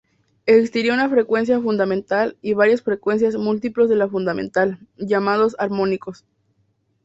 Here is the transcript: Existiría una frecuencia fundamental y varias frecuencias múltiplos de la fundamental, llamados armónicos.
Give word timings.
Existiría 0.47 0.95
una 0.95 1.09
frecuencia 1.09 1.61
fundamental 1.61 2.35
y 2.41 2.53
varias 2.55 2.81
frecuencias 2.81 3.35
múltiplos 3.35 3.87
de 3.87 3.97
la 3.97 4.09
fundamental, 4.09 4.79
llamados 4.97 5.55
armónicos. 5.59 6.25